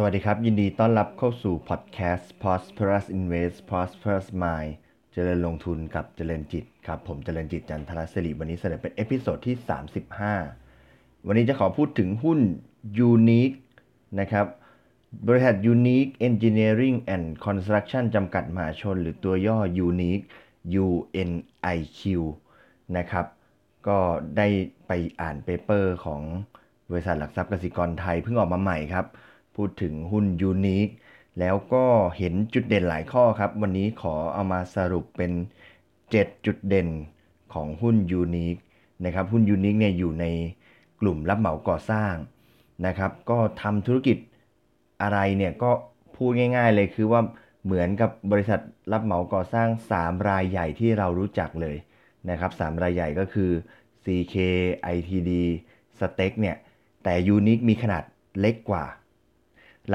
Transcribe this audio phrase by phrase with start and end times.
[0.00, 4.72] สวัสดีครับ ยินดีต้อนรับเข้าสู่พอดแคสต์ Prosperous Invest Prosperous Mind
[5.12, 9.56] เจริญลงทุนกับเจริญจิตครับ ผมเจริญจิตจันทรศิริวันนี้เสนอเป็น episode ที่
[10.42, 12.40] 35 วันนี้จะขอพูดถึงหุ้น
[13.10, 13.56] Unique
[14.20, 14.46] นะครับ
[15.28, 20.24] บริษัท Unique Engineering and Construction จำกัดมหาชน หรือตัวย่อ Unique
[20.84, 22.00] UNIQ
[22.96, 23.26] นะครับ
[23.88, 23.98] ก็
[24.36, 24.46] ได้
[24.86, 26.22] ไปอ่านเปเปอร์ของ
[26.90, 29.06] บริษัทหลักทรัพย์กสิกรไทยเพิ่งออกมาใหม่ครับ
[29.58, 30.94] พูดถึงหุ้น Unique
[31.40, 31.84] แล้วก็
[32.18, 35.32] เห็นจุดเด่นหลายข้อครับ วันนี้ขอเอามาสรุปเป็น
[35.88, 36.88] 7 จุดเด่น
[37.54, 38.60] ของหุ้น Unique
[39.04, 40.24] นะครับหุ้น Unique เนี่ยอยู่ใน
[41.00, 42.14] กลุ่มรับเหมาก่อสร้าง
[42.86, 44.18] นะครับ ก็ทำธุรกิจ
[45.02, 45.70] อะไรเนี่ยก็
[46.16, 47.20] พูดง่าย ๆ เลยคือว่า
[47.64, 48.60] เหมือนกับบริษัท
[48.92, 51.76] รับเหมาก่อสร้าง 3 รายใหญ่ที่เรารู้จักเลย
[52.30, 53.50] นะครับ3รายใหญ่ก็คือ
[54.04, 54.36] CK
[54.94, 55.30] ITD
[55.98, 56.56] s t e c เนี่ย
[57.04, 58.04] แต่ Unique มีขนาด
[58.40, 58.84] เล็กกว่า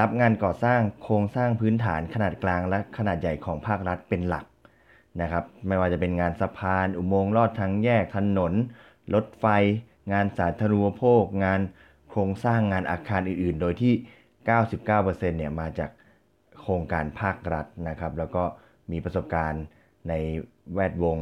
[0.00, 4.44] รับงานก่อสร้างโครงสร้างพื้นฐานขนาดกลางและขนาดใหญ่ของภาครัฐเป็นหลัก
[5.20, 8.52] นะครับ ไม่ว่าจะเป็นงานสะพาน อุโมงค์ลอดทางแยกถนน
[9.14, 9.46] รถไฟ
[10.12, 11.60] งานสาธารณูปโภค งาน
[12.10, 13.94] โครงสร้างงานอาคารอื่น ๆ โดยที่
[14.64, 15.90] 99%เนี่ยมาจาก
[16.60, 18.44] โครงการภาครัฐนะครับ แล้วก็
[18.90, 19.64] มีประสบการณ์
[20.08, 20.12] ใน
[20.74, 21.18] แวดวง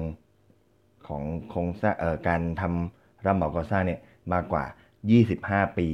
[1.06, 1.94] ของโครงสร้าง
[2.28, 4.00] การทำรับเหมาก่อสร้างเนี่ย
[4.32, 4.64] มากกว่า
[5.20, 5.88] 25 ปี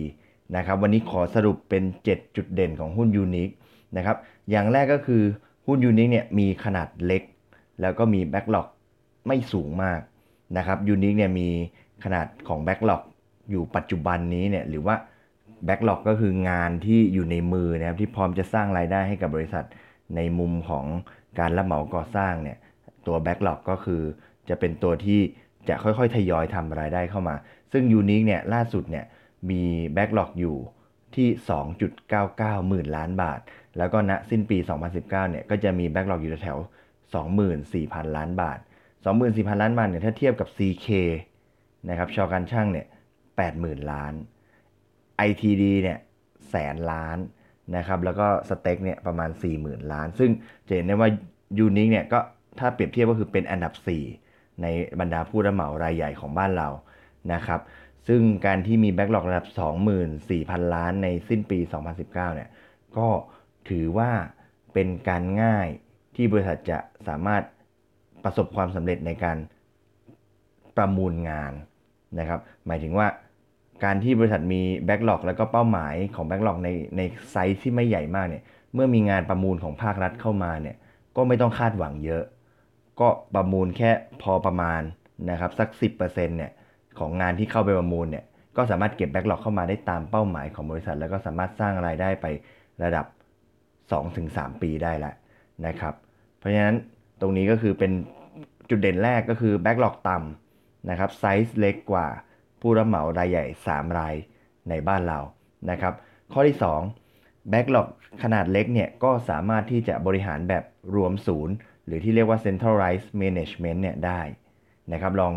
[0.57, 3.51] นะครับวันนี้ขอสรุปเป็น 7 จุดเด่นของหุ้น Unique
[3.97, 4.17] นะครับ
[4.51, 5.23] อย่างแรกก็คือ
[5.67, 7.23] หุ้น Unique เนี่ยมีขนาดเล็ก
[7.81, 8.69] แล้วก็มี backlog
[9.27, 10.01] ไม่สูงมาก
[10.57, 11.49] นะครับ Unique เนี่ยมี
[12.05, 13.03] ขนาดของ backlog
[13.51, 14.97] อยู่ปัจจุบันนี้เนี่ยหรือว่า
[15.65, 19.65] backlog ก็คืองานที่อยู่ในมือนะครับที่พร้อมจะสร้างรายได้ให้กับบริษัท
[20.17, 20.85] ในมุมของ
[21.39, 22.59] การรับเหมาก่อสร้างเนี่ย
[23.07, 24.03] ตัว backlog ก็คือ
[24.49, 25.21] จะเป็นตัวที่
[25.69, 27.35] จะค่อยๆ ทยอยทำรายได้เข้ามา
[27.73, 29.05] ซึ่ง Unique เนี่ยล่าสุดเนี่ย
[29.51, 29.63] มี
[29.95, 30.57] backlog อยู่
[31.15, 31.29] ที่
[31.99, 33.41] 2.99 หมื่นล้านบาท
[33.79, 36.59] แล้วก็ณสิ้นปี 2019 เนี่ยก็จะมี backlog อยู่แถว
[37.37, 38.59] 24,000 ล้านบาท
[39.11, 40.89] 24,000 ล้านบาทเนี่ยถ้าเทียบกับ CK
[41.89, 42.87] นะครับช.การช่างเนี่ย
[43.39, 44.13] 80,000 ล้าน
[45.29, 45.99] ITD เนี่ย
[46.51, 47.19] แสนล้าน
[47.77, 50.31] นะครับแล้วก็สเต็กเนี่ยประมาณ 40,000 ล้าน ซึ่ง
[50.67, 51.11] จะเห็นได้ว่า
[51.59, 52.21] ยูนิคเนี่ยก็
[52.59, 53.73] ถ้าเปรียบเทียบก็คือเป็นอันดับ
[54.19, 54.67] 4 ใน
[55.01, 56.69] บรรดาผู้รับเหมารายใหญ่ของบ้านเรา
[57.33, 57.61] นะครับ
[58.09, 59.47] ซึ่งการที่มีแบ็กหลอกระดับ
[60.11, 62.51] 24,000 ล้านในสิ้นปี 2019 เนี่ย
[62.97, 63.09] ก็
[63.69, 64.11] ถือว่า
[64.73, 65.67] เป็นการง่าย
[66.17, 67.43] ที่บริษัทจะสามารถ
[68.25, 69.39] ประสบความสำเร็จในการ
[70.77, 71.53] ประมูลงาน
[72.19, 73.07] นะครับ หมายถึงว่า
[73.85, 78.43] การที่บริษัทมี backlog แล้วก็เป้าหมายของ backlog ในในไซส์ที่ไม่ใหญ่มากเนี่ย
[78.75, 80.77] เมื่อมีงานประมูลของภาครัฐเข้ามาเนี่ย
[81.17, 82.25] ก็ไม่ต้องคาดหวังเยอะ
[83.01, 83.91] ก็ประมูลแค่
[84.23, 84.81] พอประมาณ
[85.31, 85.69] นะครับสัก
[85.99, 86.53] 10%เนี่ย
[86.99, 88.25] ของงานที่เข้าไปประมูลเนี่ย
[88.57, 92.27] ก็สามารถเก็บ backlog เข้ามาได้ตามเป้าหมายของบริษัท แล้วก็สามารถสร้างรายได้ไป
[92.83, 93.07] ระดับ
[93.85, 95.15] 2-3 ปีได้แล้ว
[95.67, 95.95] นะครับ
[96.39, 96.77] เพราะฉะนั้น
[97.21, 97.93] ตรงนี้ก็คือเป็น
[98.71, 102.07] จุดเด่นแรกก็คือ backlog ต่ำนะครับไซส์เล็กกว่า
[102.61, 104.15] ผู้รับเหมารายใหญ่ 3 ราย
[104.69, 105.19] ในบ้านเรา
[105.71, 105.95] นะครับ
[106.33, 106.57] ข้อที่
[107.03, 107.89] 2 backlog
[108.23, 111.55] ขนาดเล็กเนี่ยก็สามารถที่จะบริหารแบบรวมศูนย์
[111.87, 114.21] หรือที่เรียกว่า centralized management เนี่ยได้
[114.93, 115.33] นะครับลอง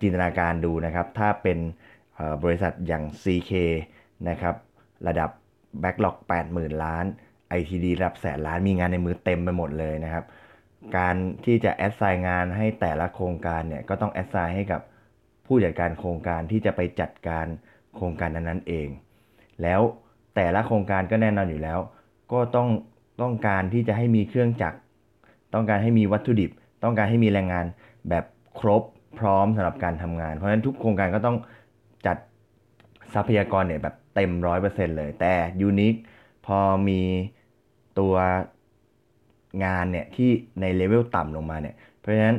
[0.00, 1.58] จินตนาการดูนะครับ ถ้าเป็น
[2.42, 3.52] บริษัทอย่าง CK
[4.28, 4.54] นะครับ
[5.08, 5.30] ระดับ
[5.82, 6.16] backlog
[6.48, 7.04] 80,000 ล้าน
[7.58, 10.24] ITD ระดับแสนล้านมีงานในมือเต็มไปหมดเลยนะครับ
[10.96, 14.80] การที่จะแอดไซน์งานให้แต่ละโครงการเนี่ยก็ต้องแอดไซน์ให้กับ
[15.46, 17.46] ผู้จัดการโครงการที่จะไปจัดการ
[17.96, 18.88] โครงการนั้นๆเอง
[19.62, 19.80] แล้ว
[20.34, 21.78] แต่ละโครงการก็แน่นอนอยู่แล้ว
[22.32, 22.68] ก็ต้อง
[23.22, 24.78] ต้องการที่จะให้มีเครื่องจักร
[25.54, 26.50] ต้องการให้มีวัตถุดิบ
[26.84, 27.66] ต้องการให้มีแรงงาน
[28.08, 28.24] แบบ
[28.58, 28.82] ครบ
[29.18, 31.36] พร้อมสำหรับการทำงาน เพราะฉะนั้นทุกโครงการก็ต้อง
[32.06, 32.16] จัด
[33.14, 35.94] ทรัพยากรเนี่ยแบบเต็มร้อยเปอร์เซ็นต์เลย แต่ยูนิค
[36.46, 37.02] พอมี
[37.98, 38.14] ตัว
[39.64, 40.30] งานเนี่ยที่
[40.60, 42.36] ในเลเวลต่ำลงมาเนี่ย เพราะฉะนั้น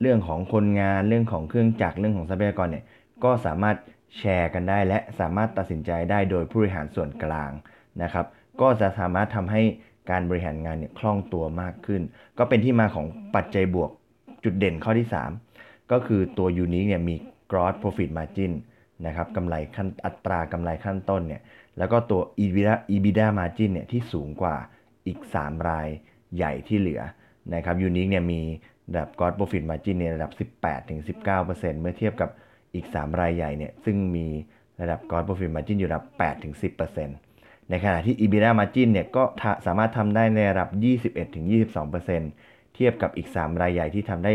[0.00, 2.84] เรื่องของคนงานเรื่องของเครื่องจักรเรื่องของทรัพยากรเนี่ย
[3.24, 3.76] ก็สามารถ
[4.18, 7.50] แชร์กันได้ และสามารถตัดสินใจได้โดยผู้บริหารส่วนกลาง
[8.02, 8.26] นะครับ
[8.60, 9.62] ก็จะสามารถทำให้
[10.10, 12.02] การบริหารงานเนี่ยคล่องตัวมากขึ้น
[12.38, 13.06] ก็เป็นที่มาของ
[13.36, 13.90] ปัจจัยบวก
[14.44, 17.14] จุดเด่นข้อที่ 3 ก็คือตัวยูนิคเนี่ยมี
[17.50, 18.52] gross profit margin
[19.06, 21.42] นะครับกำไรขั้นอัตรากำไรขั้นต้นเนี่ย
[21.78, 24.56] แล้วก็ตัว EBITDA EBITDA margin เนี่ยที่สูงกว่า
[25.06, 25.88] อีก 3 ราย
[26.36, 27.02] ใหญ่ที่เหลือ
[27.54, 28.40] นะครับยูนิคเนี่ยมี
[28.90, 30.30] ระดับ gross profit margin ในระดับ
[31.16, 32.30] 18-19%เมื่อเทียบกับ
[32.74, 34.26] อีก 3 รายใหญ่เนี่ยซึ่งมี
[34.80, 36.04] ระดับ gross profit margin อยู่ระดับ
[36.88, 39.22] 8-10%ในขณะที่ EBITDA margin เนี่ยก็
[39.66, 40.68] สามารถทำได้ในระดับ
[41.72, 44.32] 21-22%เทียบกับอีก 3 รายใหญ่ที่ทำได้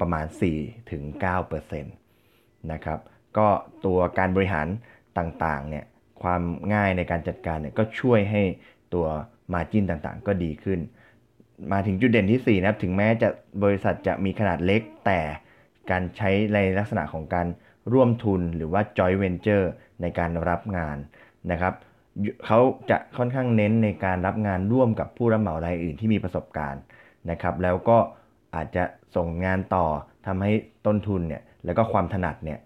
[0.00, 0.26] ประมาณ
[1.04, 1.82] 4-9%
[2.72, 3.00] นะครับ
[3.38, 3.48] ก็
[3.84, 4.66] ตัวการบริหาร
[5.18, 5.84] ต่างๆเนี่ย
[6.22, 6.42] ความ
[6.74, 8.42] ง่ายในการจัดการเนี่ยก็ช่วยให้
[8.94, 9.06] ตัว
[9.52, 10.80] มาจินต่างๆ ก็ดีขึ้น
[11.72, 13.28] มาถึงจุดเด่นที่ 4 นะครับ ถึงแม้จะ
[13.62, 15.20] บริษัทจะมีขนาดเล็ก แต่
[15.90, 17.46] การใช้ในลักษณะของการ
[17.92, 19.66] ร่วมทุนหรือว่า joint venture
[20.02, 20.96] ในการรับงาน
[21.50, 21.74] นะครับ
[22.44, 26.82] เขาจะค่อนข้างเน้นในการรับงานร่วมกับผู้รับเหมารายอื่นที่มีประสบการณ์
[27.30, 27.98] นะครับ แล้วก็
[28.56, 28.84] อาจจะ
[29.16, 29.86] ส่งงานต่อ
[30.26, 30.52] ทำให้
[30.86, 32.58] ต้นทุนเนี่ยแล้วก็ความถนัดเนี่ย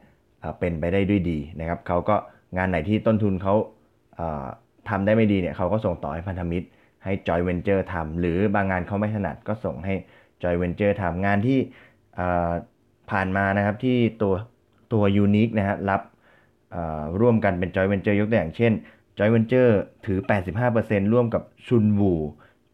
[0.59, 2.17] เป็นไปได้ด้วยดีนะครับเขาก็
[2.57, 3.55] งานไหนที่ต้นทุนเขา
[4.89, 6.67] ทำได้ไม่ดีเนี่ยเขาก็ส่งต่อให้พันธมิตร
[7.05, 9.95] ให้จอยเวนเจอร์ทำหรือบางงานเขาไม่ถนัดก็ส่งให้
[10.43, 11.59] จอยเวนเจอร์ทำงานที่
[13.11, 14.35] ผ่านมานะครับที่ตัว
[14.93, 16.03] ตัวยูนิคนะฮะรับ
[17.21, 18.73] ร่วมกันเป็นจอยเวนเจอร์ยกตัวอย่างเช่น
[19.19, 20.19] จอยเวนเจอร์ถือ
[20.67, 22.13] 85%ร่วมกับ Chun Wo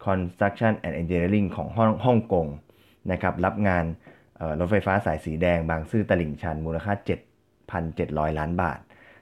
[0.05, 2.47] Construction and Engineering ของฮ่องฮ่องกง
[3.11, 3.85] นะครับรับงาน
[4.59, 6.93] รถไฟฟ้าสายสีแดงบางซื่อตลิ่งชัน มูลค่า
[7.65, 8.79] 7,700 ล้านบาท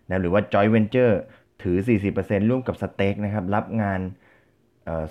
[0.07, 1.15] นะหรือว่า Joy Venture
[1.63, 1.77] ถือ
[2.13, 3.99] 40%ร่วมกับสเต็กนะครับรับงาน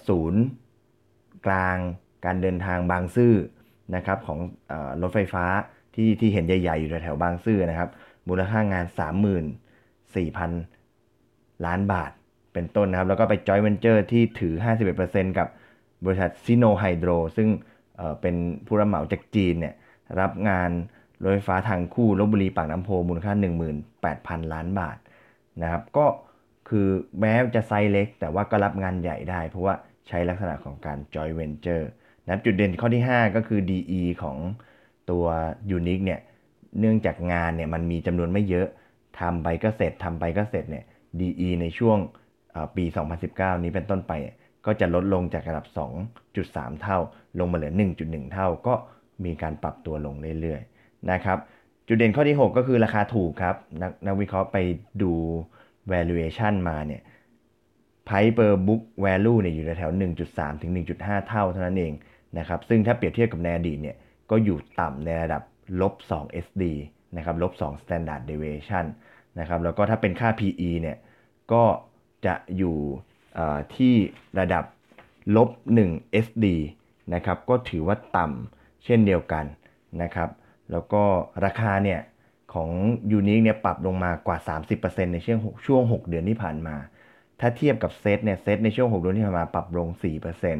[0.09, 0.43] ศูนย์
[1.47, 1.77] กลาง
[2.25, 3.35] การเดินทางบางซื่อ
[3.97, 4.39] นะครับของ
[5.03, 5.45] รถไฟฟ้า
[5.95, 7.91] ที่ที่เห็นใหญ่ ๆ อยู่แถวบางซื่อนะครับ
[8.29, 8.85] มูลค่างาน
[9.65, 12.11] 34,000 ล้านบาท
[12.53, 14.55] เป็นต้นนะครับ แล้วก็ไปจอยเวนเจอร์ที่ถือ
[14.97, 15.49] 51%กับ
[16.05, 17.49] บริษัทซิโนไฮโดรซึ่ง
[18.21, 18.37] เป็น
[18.67, 19.75] ผู้รับเหมาจากจีนเนี่ย
[20.21, 20.71] รับงาน
[21.23, 23.33] รถไฟฟ้าทางคู่ลพบุรีปากน้ำโพมูลค่า
[23.93, 24.99] 18,000 ล้านบาท
[25.63, 26.07] นะครับก็
[26.69, 26.89] คือ
[27.21, 29.75] แม้จะไซส์เล็ก แต่ว่าก็รับงานใหญ่ได้ เพราะว่า
[30.09, 31.85] ใช้ลักษณะของการ joint venture
[32.27, 34.37] นะจุดเด่นข้อที่ 5 ก็คือ DE ของ
[35.11, 35.25] ตัว
[35.77, 36.21] Unique เนี่ย
[36.81, 38.69] เนื่องจากงานเนี่ยมันมีจำนวนไม่เยอะ
[39.21, 40.85] ทำไปก็เสร็จทำไปก็เสร็จเนี่ย
[41.21, 41.99] DE ในช่วง
[42.77, 42.85] ปี
[43.25, 44.13] 2019 นี้เป็นต้นไป
[44.67, 45.67] ก็จะลดลงจากระดับ
[46.25, 46.99] 2.3 เท่า
[47.39, 47.73] ลงมาเหลือ
[48.03, 48.75] 1.1 เท่า ก็
[49.25, 51.39] มีการปรับตัวลงเรื่อยๆนะครับ
[51.87, 54.57] จุดเด่นข้อที่ 6 ก็คือราคาถูกครับนนักวิเคราะห์ไป
[55.03, 55.13] ดู
[55.93, 57.03] valuation มาเนี่ย
[58.07, 59.93] price per book value เนี่ยอยู่แถว
[60.27, 61.93] 1.3 ถึง 1.5 เท่าเท่านั้นเอง
[62.39, 63.97] นะครับ ซึ่งถ้าเปรียบเทียบกับในอดีตเนี่ย
[64.31, 65.43] ก็อยู่ต่ำในระดับ
[65.81, 66.65] ลบ2 SD
[67.17, 68.85] นะครับลบ2 standard deviation
[69.41, 70.97] นะครับ แล้วก็ถ้าเป็นค่า PE เนี่ย
[71.53, 71.65] ก็
[72.27, 72.77] จะอยู่
[73.75, 73.95] ที่
[74.39, 74.65] ระดับ
[75.37, 75.49] ลบ
[75.87, 76.47] 1 SD
[77.15, 79.45] นะครับก็ถือว่าต่ำเช่นเดียวกัน
[80.03, 80.29] นะครับ
[80.71, 81.03] แล้วก็
[81.45, 82.01] ราคาเนี่ย
[82.55, 82.71] ของ
[83.13, 84.39] ยูนิคเนี่ยปรับลงมากว่า
[84.77, 86.77] 30%ในช่วงช่วง 6 เดือนที่ผ่านมา
[87.41, 89.89] ถ้าเทียบกับเซตเนี่ยเซตในช่วง 6 เดือนที่ผ่านมาปรับลง
[90.43, 90.57] 4%น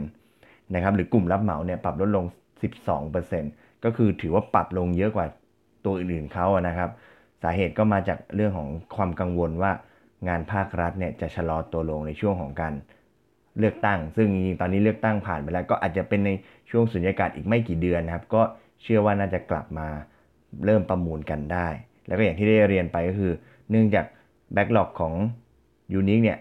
[0.77, 2.25] ะครับหรือกลุ่มรับเหมาเนี่ยปรับลดลง
[3.05, 5.27] 12%ก็คือถือว่าปรับลงเยอะกว่า
[5.85, 6.91] ตัวอื่นๆเขานะครับ
[7.43, 9.73] สาเหตุก็มาจากเรื่องของความกังวลว่า
[10.29, 12.75] งานภาครัฐเนี่ยจะชะลอตัวลงในช่วงของการ
[13.59, 16.31] เลือกตั้ง ซึ่งจริงๆตอนนี้เลือกตั้งผ่านไปแล้ว ก็อาจจะเป็นใน
[16.71, 18.43] ช่วงสุญญากาศอีกไม่กี่เดือนนะครับ ก็
[18.83, 19.89] เชื่อว่าน่าจะกลับมา
[20.65, 21.69] เริ่มประมูลกันได้
[22.07, 23.33] แล้วก็อย่างที่ได้เรียนไปก็คือ
[23.71, 24.07] เนื่องจาก
[24.53, 25.15] backlog ของ
[25.93, 26.39] ยูนิคเนี่ย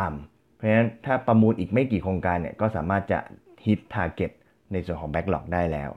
[0.00, 3.18] ต่ำเพราะฉะนั้นถ้าประมูลอีกไม่กี่โครงการเนี่ยก็สามารถจะ
[3.66, 4.30] hit target
[4.72, 5.90] ในส่วนของ backlog ได้แล้ว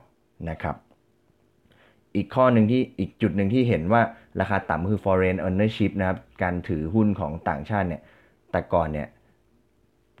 [0.50, 0.76] นะครับ
[2.16, 4.02] อีกข้อหนึ่งที่อีกจุดหนึ่งที่เห็นว่า
[4.40, 8.02] ราคาต่ำคือ foreign ownership นะครับ การถือหุ้นของต่างชาติเนี่ย
[8.52, 9.08] แต่ก่อนเนี่ย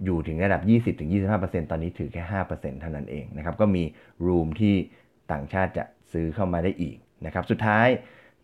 [0.04, 0.62] อยู่ถึงระดับ
[1.16, 3.82] 20-25%ตอนนี้ถือแค่ 5%เท่านั้นเองนะครับ ก็มี
[4.26, 4.74] room ที่
[5.32, 6.96] ต่างชาติจะซื้อเข้ามาได้อีก
[7.26, 7.88] นะครับ สุดท้าย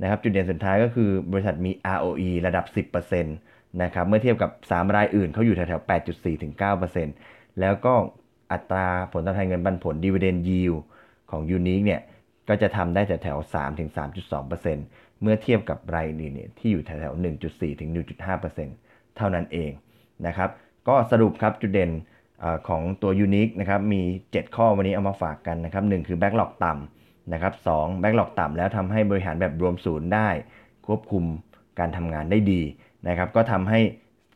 [0.02, 2.64] นะครับ จุดเด่นสุดท้ายก็คือบริษัทมี ROE ระดับ
[2.94, 5.88] 10%นะครับ เมื่อเทียบกับ 3 รายอื่นเขาอยู่แถวๆ
[6.70, 7.94] 8.4-9%แล้วก็
[8.52, 10.78] อัตราผลตอบแทนเงินปันผล dividend yield
[11.30, 12.00] ของ Unique เนี่ย
[12.48, 17.90] ก็จะทำได้แต่แถว3ถึง3.2% เมื่อเทียบกับรายอื่นเนี่ยที่อยู่แถวๆ1.4 ถึง
[18.52, 19.70] 1.5%เท่านั้นเอง
[20.26, 20.50] นะครับ
[20.88, 21.90] ก็สรุปครับจุดเด่น
[22.42, 30.28] อของตัว Unique นะครับมี 7 ข้อวันนี้เอามาฝากกันนะครับ1คือ Backlog ต่ำนะครับ2 Backlog ต่ำแล้วทำให้บริหารแบบรวมศูนย์ได้
[30.86, 31.24] ควบคุม
[31.78, 32.62] การทำงานได้ดี
[33.08, 33.80] นะครับก็ทำให้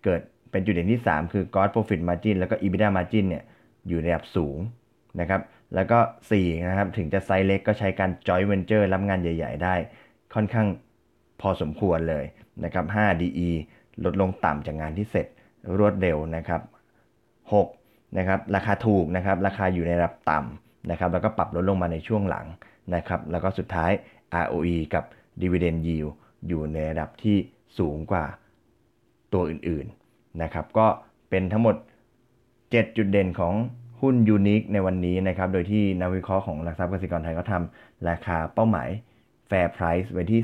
[0.05, 0.21] เกิด
[0.51, 3.45] เป็นจุดเด่นที่ 3 คือ Gross Profit Margin แล้วก็ EBITDA Margin เนี่ย
[3.89, 4.59] อยู่ในระดับสูง
[5.21, 5.41] นะครับ
[5.75, 5.99] แล้วก็
[6.35, 9.75] 4นะครับถึงจะไซส์เล็กก็ใช้การ joint venture รับงานใหญ่ ๆ ได้
[10.35, 10.67] ค่อนข้าง
[11.41, 12.25] พอสมควรเลย
[12.65, 13.49] นะครับ 5 DE
[14.05, 15.27] ลดลงต่ำจากงานที่เสร็จ
[15.79, 16.63] รวดเร็วนะครับ
[17.59, 22.47] 6นะครับราคาถูกนะครับ ราคาอยู่ในระดับต่ำนะครับ แล้วก็ปรับลดลงมาในช่วงหลัง
[22.95, 23.91] นะครับ แล้วก็สุดท้าย
[24.45, 25.05] ROE กับ
[25.43, 26.11] Dividend Yield
[26.49, 27.37] อยู่ในระดับที่
[27.79, 28.25] สูงกว่า
[29.33, 30.87] ตัวอื่นๆนะครับ ก็
[31.31, 31.77] เป็นทั้งหมด
[32.37, 33.55] 7 จุดเด่นของ
[34.01, 38.89] หุ้นยูนิคในวันนี้นะครับ โดยที่นักวิเคราะห์ของหลักทรัพย์กสิกรไทยก็ทำราคาเป้าหมาย
[39.51, 40.43] Fair Price ไว้ที่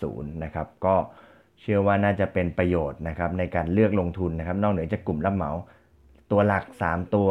[0.00, 0.96] 11.40 นะครับ ก็
[1.60, 5.50] เชื่อว่าน่าจะเป็นประโยชน์นะครับในการเลือกลงทุนนะครับ นอกเหนือจากกลุ่มรับเหมา
[6.30, 7.30] ตัวหลัก 3 ตัว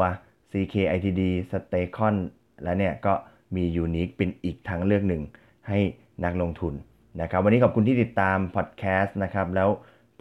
[0.51, 1.21] CK ITD
[1.51, 2.15] s t a c o n
[2.63, 3.13] และเนี่ยก็
[3.55, 5.23] มียูนิคเป็นอีกทางเลือกหนึ่ง
[5.67, 5.79] ให้
[6.23, 6.73] นักลงทุน
[7.21, 9.69] นะครับ วันนี้ขอบคุณที่ติดตามพอดแคสต์นะครับ แล้ว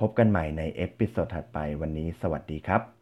[0.01, 2.94] พบกันใหม่ใน episode ถัดไปวันนี้สวัสดีครับ